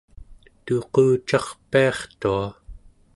tuqucarpiartua 0.65 2.47